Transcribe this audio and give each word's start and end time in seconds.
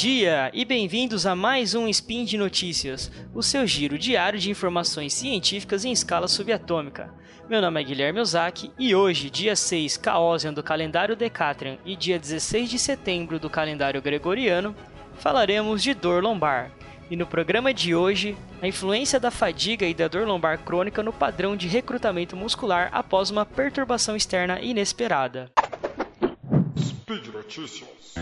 dia 0.00 0.48
e 0.54 0.64
bem-vindos 0.64 1.26
a 1.26 1.34
mais 1.34 1.74
um 1.74 1.88
Spin 1.88 2.24
de 2.24 2.38
Notícias, 2.38 3.10
o 3.34 3.42
seu 3.42 3.66
giro 3.66 3.98
diário 3.98 4.38
de 4.38 4.48
informações 4.48 5.12
científicas 5.12 5.84
em 5.84 5.90
escala 5.90 6.28
subatômica. 6.28 7.12
Meu 7.50 7.60
nome 7.60 7.80
é 7.80 7.84
Guilherme 7.84 8.20
Ozaki 8.20 8.70
e 8.78 8.94
hoje, 8.94 9.28
dia 9.28 9.56
6 9.56 9.96
Caosian 9.96 10.54
do 10.54 10.62
calendário 10.62 11.16
Decatrian 11.16 11.78
e 11.84 11.96
dia 11.96 12.16
16 12.16 12.70
de 12.70 12.78
setembro 12.78 13.40
do 13.40 13.50
calendário 13.50 14.00
Gregoriano, 14.00 14.72
falaremos 15.18 15.82
de 15.82 15.92
dor 15.94 16.22
lombar. 16.22 16.70
E 17.10 17.16
no 17.16 17.26
programa 17.26 17.74
de 17.74 17.92
hoje, 17.92 18.36
a 18.62 18.68
influência 18.68 19.18
da 19.18 19.32
fadiga 19.32 19.84
e 19.84 19.94
da 19.94 20.06
dor 20.06 20.28
lombar 20.28 20.58
crônica 20.58 21.02
no 21.02 21.12
padrão 21.12 21.56
de 21.56 21.66
recrutamento 21.66 22.36
muscular 22.36 22.88
após 22.92 23.30
uma 23.30 23.44
perturbação 23.44 24.14
externa 24.14 24.60
inesperada. 24.60 25.50
Speed 26.78 27.34
Notícias. 27.34 28.14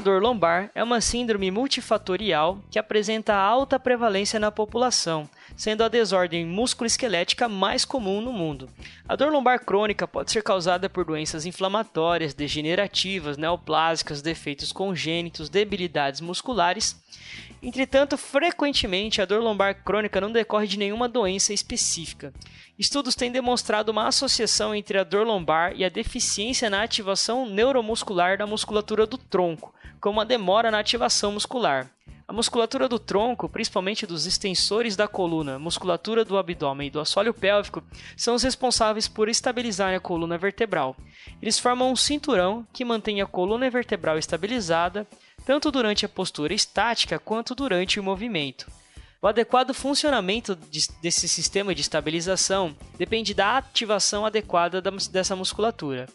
Dor 0.00 0.22
lombar 0.22 0.70
é 0.74 0.82
uma 0.82 1.00
síndrome 1.00 1.50
multifatorial 1.50 2.58
que 2.70 2.78
apresenta 2.78 3.34
alta 3.34 3.78
prevalência 3.78 4.38
na 4.38 4.50
população, 4.50 5.28
sendo 5.54 5.84
a 5.84 5.88
desordem 5.88 6.44
musculoesquelética 6.46 7.48
mais 7.48 7.84
comum 7.84 8.20
no 8.20 8.32
mundo. 8.32 8.68
A 9.08 9.14
dor 9.14 9.30
lombar 9.30 9.64
crônica 9.64 10.08
pode 10.08 10.32
ser 10.32 10.42
causada 10.42 10.88
por 10.88 11.04
doenças 11.04 11.46
inflamatórias, 11.46 12.34
degenerativas, 12.34 13.36
neoplásicas, 13.36 14.22
defeitos 14.22 14.72
congênitos, 14.72 15.48
debilidades 15.48 16.20
musculares. 16.20 17.00
Entretanto, 17.62 18.16
frequentemente 18.16 19.20
a 19.20 19.24
dor 19.24 19.42
lombar 19.42 19.82
crônica 19.82 20.20
não 20.20 20.30
decorre 20.30 20.66
de 20.66 20.78
nenhuma 20.78 21.08
doença 21.08 21.52
específica. 21.52 22.32
Estudos 22.78 23.14
têm 23.14 23.32
demonstrado 23.32 23.90
uma 23.90 24.06
associação 24.06 24.74
entre 24.74 24.98
a 24.98 25.04
dor 25.04 25.26
lombar 25.26 25.72
e 25.74 25.84
a 25.84 25.88
deficiência 25.88 26.68
na 26.68 26.82
ativação 26.82 27.46
neuromuscular 27.46 28.36
da 28.36 28.46
musculatura 28.46 29.06
do 29.06 29.16
tronco, 29.16 29.74
como 30.00 30.20
a 30.20 30.24
demora 30.24 30.70
na 30.70 30.78
ativação 30.78 31.32
muscular. 31.32 31.90
A 32.28 32.32
musculatura 32.32 32.88
do 32.88 32.98
tronco, 32.98 33.48
principalmente 33.48 34.04
dos 34.04 34.26
extensores 34.26 34.96
da 34.96 35.06
coluna, 35.06 35.60
musculatura 35.60 36.24
do 36.24 36.36
abdômen 36.36 36.88
e 36.88 36.90
do 36.90 36.98
assoalho 36.98 37.32
pélvico, 37.32 37.84
são 38.16 38.34
os 38.34 38.42
responsáveis 38.42 39.06
por 39.06 39.28
estabilizar 39.28 39.94
a 39.94 40.00
coluna 40.00 40.36
vertebral. 40.36 40.96
Eles 41.40 41.56
formam 41.56 41.92
um 41.92 41.94
cinturão 41.94 42.66
que 42.72 42.84
mantém 42.84 43.20
a 43.20 43.26
coluna 43.26 43.70
vertebral 43.70 44.18
estabilizada, 44.18 45.06
tanto 45.44 45.70
durante 45.70 46.04
a 46.04 46.08
postura 46.08 46.52
estática 46.52 47.16
quanto 47.16 47.54
durante 47.54 48.00
o 48.00 48.02
movimento. 48.02 48.66
O 49.22 49.28
adequado 49.28 49.72
funcionamento 49.72 50.56
desse 51.00 51.28
sistema 51.28 51.72
de 51.76 51.80
estabilização 51.80 52.76
depende 52.98 53.34
da 53.34 53.56
ativação 53.56 54.26
adequada 54.26 54.82
dessa 55.12 55.36
musculatura. 55.36 56.06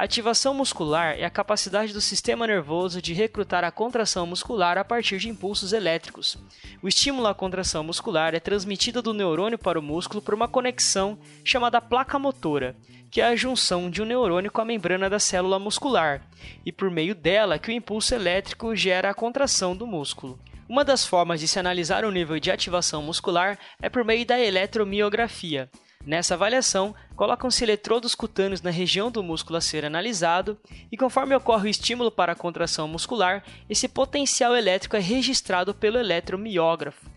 Ativação 0.00 0.54
muscular 0.54 1.14
é 1.18 1.26
a 1.26 1.30
capacidade 1.30 1.92
do 1.92 2.00
sistema 2.00 2.46
nervoso 2.46 3.02
de 3.02 3.12
recrutar 3.12 3.64
a 3.64 3.70
contração 3.70 4.26
muscular 4.26 4.78
a 4.78 4.82
partir 4.82 5.18
de 5.18 5.28
impulsos 5.28 5.74
elétricos. 5.74 6.38
O 6.82 6.88
estímulo 6.88 7.26
à 7.26 7.34
contração 7.34 7.84
muscular 7.84 8.34
é 8.34 8.40
transmitido 8.40 9.02
do 9.02 9.12
neurônio 9.12 9.58
para 9.58 9.78
o 9.78 9.82
músculo 9.82 10.22
por 10.22 10.32
uma 10.32 10.48
conexão 10.48 11.18
chamada 11.44 11.82
placa 11.82 12.18
motora, 12.18 12.74
que 13.10 13.20
é 13.20 13.26
a 13.26 13.36
junção 13.36 13.90
de 13.90 14.00
um 14.00 14.06
neurônio 14.06 14.50
com 14.50 14.62
a 14.62 14.64
membrana 14.64 15.10
da 15.10 15.18
célula 15.18 15.58
muscular, 15.58 16.22
e 16.64 16.72
por 16.72 16.90
meio 16.90 17.14
dela 17.14 17.58
que 17.58 17.68
o 17.68 17.74
impulso 17.74 18.14
elétrico 18.14 18.74
gera 18.74 19.10
a 19.10 19.14
contração 19.14 19.76
do 19.76 19.86
músculo. 19.86 20.38
Uma 20.66 20.82
das 20.82 21.04
formas 21.04 21.40
de 21.40 21.46
se 21.46 21.58
analisar 21.58 22.06
o 22.06 22.10
nível 22.10 22.40
de 22.40 22.50
ativação 22.50 23.02
muscular 23.02 23.58
é 23.82 23.90
por 23.90 24.02
meio 24.02 24.24
da 24.24 24.40
eletromiografia. 24.40 25.68
Nessa 26.04 26.34
avaliação, 26.34 26.94
colocam-se 27.14 27.62
eletrodos 27.62 28.14
cutâneos 28.14 28.62
na 28.62 28.70
região 28.70 29.10
do 29.10 29.22
músculo 29.22 29.58
a 29.58 29.60
ser 29.60 29.84
analisado, 29.84 30.58
e 30.90 30.96
conforme 30.96 31.34
ocorre 31.36 31.68
o 31.68 31.70
estímulo 31.70 32.10
para 32.10 32.32
a 32.32 32.36
contração 32.36 32.88
muscular, 32.88 33.44
esse 33.68 33.86
potencial 33.86 34.56
elétrico 34.56 34.96
é 34.96 35.00
registrado 35.00 35.74
pelo 35.74 35.98
eletromiógrafo 35.98 37.10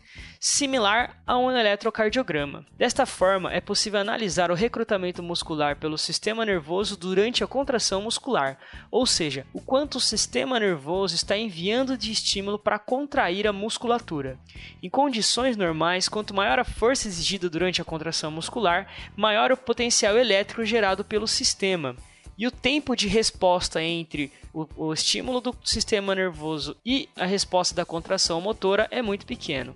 similar 0.46 1.16
a 1.26 1.38
um 1.38 1.50
eletrocardiograma. 1.50 2.66
Desta 2.78 3.06
forma, 3.06 3.54
é 3.54 3.62
possível 3.62 4.02
analisar 4.02 4.52
o 4.52 4.56
recrutamento 4.56 5.24
muscular 5.24 5.78
pelo 5.78 5.98
sistema 5.98 6.46
nervoso 6.46 6.98
durante 6.98 7.46
a 7.46 7.48
contração 7.48 8.02
muscular, 8.02 8.58
ou 8.92 9.06
seja, 9.06 9.48
o 9.54 9.62
quanto 9.62 9.96
o 9.96 10.02
sistema 10.02 10.60
nervoso 10.60 11.16
está 11.16 11.38
enviando 11.38 11.98
de 11.98 12.12
estímulo 12.12 12.60
para 12.60 12.78
contrair 12.78 13.48
a 13.48 13.54
musculatura. 13.54 14.38
Em 14.82 14.90
condições 14.90 15.56
normais, 15.56 16.10
quanto 16.10 16.34
maior 16.34 16.60
a 16.60 16.66
força 16.66 17.08
exigida 17.08 17.50
durante 17.50 17.82
a 17.82 17.86
contração 17.86 18.30
muscular, 18.30 18.86
maior 19.16 19.50
o 19.50 19.56
potencial 19.56 20.18
elétrico 20.18 20.66
gerado 20.66 21.06
pelo 21.06 21.26
sistema 21.26 21.96
e 22.38 22.46
o 22.46 22.52
tempo 22.52 22.98
de 22.98 23.08
resposta 23.08 23.82
entre 23.82 24.30
o, 24.54 24.68
o, 24.76 24.94
estímulo 24.94 25.40
do 25.40 25.56
sistema 25.64 26.14
nervoso 26.14 26.76
e 26.86 27.08
a 27.16 27.26
resposta 27.26 27.74
da 27.74 27.86
contração 27.86 28.42
motora 28.42 28.90
é 28.92 29.02
muito 29.02 29.26
pequeno. 29.26 29.74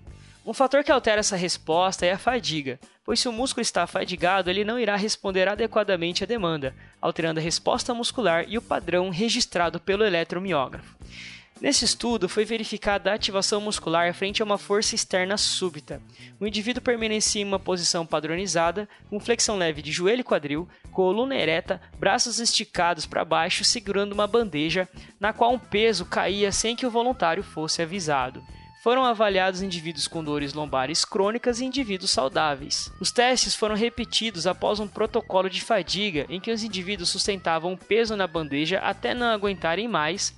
Um 0.47 0.53
fator 0.53 0.81
que 0.81 0.89
altera 0.89 1.19
essa 1.19 1.35
resposta 1.35 2.05
é 2.05 2.13
a 2.13 2.17
fadiga, 2.17 2.79
pois 3.03 3.19
se 3.19 3.27
o 3.27 3.33
músculo 3.33 3.61
está 3.61 3.85
fadigado, 3.85 4.49
ele 4.49 4.63
não 4.63 4.79
irá 4.79 4.95
responder 4.95 5.45
adequadamente 5.45 6.23
à 6.23 6.25
demanda, 6.25 6.73
alterando 7.01 7.41
a 7.41 7.43
resposta 7.43 7.93
muscular 7.93 8.45
e 8.47 8.57
o 8.57 8.61
padrão 8.61 9.09
registrado 9.09 9.77
pelo 9.77 10.05
eletromiógrafo. 10.05 10.95
Nesse 11.59 11.83
estudo, 11.83 12.29
foi 12.29 12.45
verificada 12.45 13.11
a 13.11 13.15
ativação 13.15 13.59
muscular 13.59 14.13
frente 14.13 14.41
a 14.41 14.45
uma 14.45 14.57
força 14.57 14.95
externa 14.95 15.35
súbita. 15.35 16.01
O 16.39 16.47
indivíduo 16.47 16.81
permanecia 16.81 17.41
em 17.41 17.45
uma 17.45 17.59
posição 17.59 18.05
padronizada, 18.05 18.87
com 19.09 19.19
flexão 19.19 19.57
leve 19.57 19.81
de 19.81 19.91
joelho 19.91 20.21
e 20.21 20.23
quadril, 20.23 20.65
coluna 20.93 21.35
ereta, 21.35 21.81
braços 21.99 22.39
esticados 22.39 23.05
para 23.05 23.25
baixo, 23.25 23.65
segurando 23.65 24.13
uma 24.13 24.27
bandeja, 24.27 24.87
na 25.19 25.33
qual 25.33 25.51
um 25.51 25.59
peso 25.59 26.05
caía 26.05 26.53
sem 26.53 26.73
que 26.73 26.85
o 26.85 26.91
voluntário 26.91 27.43
fosse 27.43 27.81
avisado 27.81 28.41
foram 28.83 29.03
avaliados 29.03 29.61
indivíduos 29.61 30.07
com 30.07 30.23
dores 30.23 30.53
lombares 30.53 31.03
crônicas 31.03 31.59
e 31.59 31.65
indivíduos 31.65 32.11
saudáveis. 32.11 32.91
Os 32.99 33.11
testes 33.11 33.55
foram 33.55 33.75
repetidos 33.75 34.47
após 34.47 34.79
um 34.79 34.87
protocolo 34.87 35.49
de 35.49 35.61
fadiga 35.61 36.25
em 36.29 36.39
que 36.39 36.51
os 36.51 36.63
indivíduos 36.63 37.09
sustentavam 37.09 37.73
o 37.73 37.77
peso 37.77 38.15
na 38.15 38.27
bandeja 38.27 38.79
até 38.79 39.13
não 39.13 39.27
aguentarem 39.27 39.87
mais, 39.87 40.35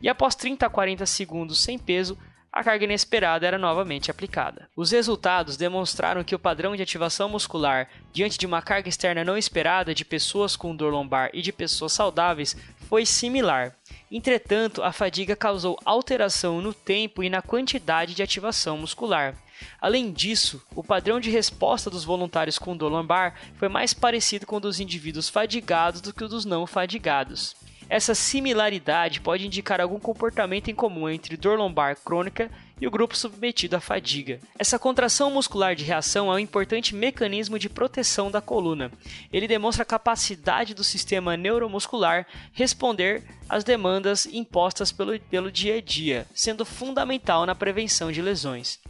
e 0.00 0.08
após 0.08 0.34
30 0.34 0.66
a 0.66 0.70
40 0.70 1.06
segundos 1.06 1.60
sem 1.60 1.78
peso, 1.78 2.18
a 2.52 2.62
carga 2.62 2.84
inesperada 2.84 3.46
era 3.46 3.56
novamente 3.56 4.10
aplicada. 4.10 4.68
Os 4.76 4.90
resultados 4.90 5.56
demonstraram 5.56 6.22
que 6.22 6.34
o 6.34 6.38
padrão 6.38 6.76
de 6.76 6.82
ativação 6.82 7.28
muscular 7.28 7.88
diante 8.12 8.36
de 8.36 8.44
uma 8.44 8.60
carga 8.60 8.90
externa 8.90 9.24
não 9.24 9.38
esperada 9.38 9.94
de 9.94 10.04
pessoas 10.04 10.54
com 10.54 10.76
dor 10.76 10.92
lombar 10.92 11.30
e 11.32 11.40
de 11.40 11.50
pessoas 11.50 11.92
saudáveis 11.92 12.54
foi 12.92 13.06
similar. 13.06 13.74
Entretanto, 14.10 14.82
a 14.82 14.92
fadiga 14.92 15.34
causou 15.34 15.78
alteração 15.82 16.60
no 16.60 16.74
tempo 16.74 17.22
e 17.22 17.30
na 17.30 17.40
quantidade 17.40 18.14
de 18.14 18.22
ativação 18.22 18.76
muscular. 18.76 19.34
Além 19.80 20.12
disso, 20.12 20.62
o 20.76 20.84
padrão 20.84 21.18
de 21.18 21.30
resposta 21.30 21.88
dos 21.88 22.04
voluntários 22.04 22.58
com 22.58 22.76
dor 22.76 22.92
lombar 22.92 23.34
foi 23.56 23.70
mais 23.70 23.94
parecido 23.94 24.44
com 24.44 24.56
o 24.56 24.60
dos 24.60 24.78
indivíduos 24.78 25.30
fadigados 25.30 26.02
do 26.02 26.12
que 26.12 26.22
o 26.22 26.28
dos 26.28 26.44
não 26.44 26.66
fadigados. 26.66 27.56
Essa 27.88 28.14
similaridade 28.14 29.20
pode 29.20 29.46
indicar 29.46 29.80
algum 29.80 29.98
comportamento 29.98 30.70
em 30.70 30.74
comum 30.74 31.08
entre 31.08 31.36
dor 31.36 31.58
lombar 31.58 31.96
crônica 31.96 32.50
e 32.80 32.86
o 32.86 32.90
grupo 32.90 33.16
submetido 33.16 33.76
à 33.76 33.80
fadiga. 33.80 34.40
Essa 34.58 34.78
contração 34.78 35.30
muscular 35.30 35.76
de 35.76 35.84
reação 35.84 36.30
é 36.32 36.34
um 36.34 36.38
importante 36.38 36.94
mecanismo 36.94 37.58
de 37.58 37.68
proteção 37.68 38.30
da 38.30 38.40
coluna. 38.40 38.90
Ele 39.32 39.46
demonstra 39.46 39.82
a 39.82 39.86
capacidade 39.86 40.74
do 40.74 40.82
sistema 40.82 41.36
neuromuscular 41.36 42.26
responder 42.52 43.22
às 43.48 43.62
demandas 43.62 44.26
impostas 44.26 44.90
pelo, 44.90 45.18
pelo 45.20 45.52
dia 45.52 45.76
a 45.76 45.80
dia, 45.80 46.26
sendo 46.34 46.64
fundamental 46.64 47.46
na 47.46 47.54
prevenção 47.54 48.10
de 48.10 48.20
lesões. 48.20 48.80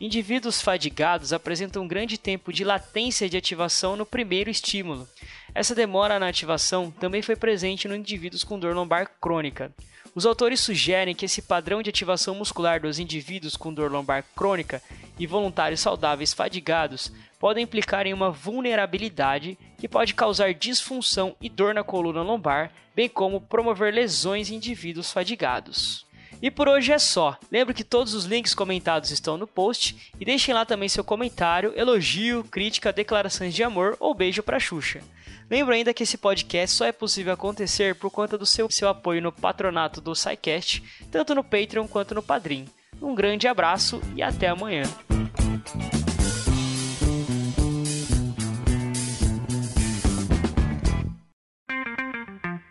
Indivíduos 0.00 0.60
fadigados 0.60 1.32
apresentam 1.32 1.82
um 1.82 1.88
grande 1.88 2.18
tempo 2.18 2.52
de 2.52 2.64
latência 2.64 3.28
de 3.28 3.36
ativação 3.36 3.96
no 3.96 4.04
primeiro 4.04 4.50
estímulo. 4.50 5.08
Essa 5.54 5.74
demora 5.74 6.18
na 6.18 6.28
ativação 6.28 6.90
também 6.90 7.22
foi 7.22 7.36
presente 7.36 7.86
no 7.86 7.94
indivíduos 7.94 8.44
com 8.44 8.58
dor 8.58 8.74
lombar 8.74 9.10
crônica. 9.20 9.72
Os 10.14 10.26
autores 10.26 10.60
sugerem 10.60 11.14
que 11.14 11.24
esse 11.24 11.40
padrão 11.40 11.82
de 11.82 11.88
ativação 11.88 12.34
muscular 12.34 12.80
dos 12.80 12.98
indivíduos 12.98 13.56
com 13.56 13.72
dor 13.72 13.90
lombar 13.90 14.24
crônica 14.36 14.82
e 15.18 15.26
voluntários 15.26 15.80
saudáveis 15.80 16.34
fadigados 16.34 17.12
podem 17.38 17.64
implicar 17.64 18.06
em 18.06 18.12
uma 18.12 18.30
vulnerabilidade 18.30 19.58
que 19.78 19.88
pode 19.88 20.14
causar 20.14 20.52
disfunção 20.52 21.34
e 21.40 21.48
dor 21.48 21.74
na 21.74 21.82
coluna 21.82 22.22
lombar, 22.22 22.72
bem 22.94 23.08
como 23.08 23.40
promover 23.40 23.92
lesões 23.92 24.50
em 24.50 24.56
indivíduos 24.56 25.10
fadigados. 25.10 26.06
E 26.42 26.50
por 26.50 26.68
hoje 26.68 26.92
é 26.92 26.98
só. 26.98 27.38
Lembro 27.52 27.72
que 27.72 27.84
todos 27.84 28.14
os 28.14 28.24
links 28.24 28.52
comentados 28.52 29.12
estão 29.12 29.38
no 29.38 29.46
post 29.46 30.12
e 30.18 30.24
deixem 30.24 30.52
lá 30.52 30.66
também 30.66 30.88
seu 30.88 31.04
comentário, 31.04 31.72
elogio, 31.76 32.42
crítica, 32.42 32.92
declarações 32.92 33.54
de 33.54 33.62
amor 33.62 33.96
ou 34.00 34.12
beijo 34.12 34.42
pra 34.42 34.58
Xuxa. 34.58 35.00
Lembro 35.48 35.72
ainda 35.72 35.94
que 35.94 36.02
esse 36.02 36.18
podcast 36.18 36.76
só 36.76 36.84
é 36.84 36.90
possível 36.90 37.32
acontecer 37.32 37.94
por 37.94 38.10
conta 38.10 38.36
do 38.36 38.44
seu, 38.44 38.68
seu 38.68 38.88
apoio 38.88 39.22
no 39.22 39.30
patronato 39.30 40.00
do 40.00 40.16
SciCast, 40.16 40.82
tanto 41.12 41.32
no 41.32 41.44
Patreon 41.44 41.86
quanto 41.86 42.14
no 42.14 42.22
Padrim. 42.22 42.66
Um 43.00 43.14
grande 43.14 43.46
abraço 43.46 44.00
e 44.16 44.22
até 44.22 44.48
amanhã. 44.48 44.82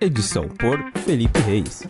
Edição 0.01 0.49
por 0.49 0.91
Felipe 1.03 1.39
Reis. 1.41 1.83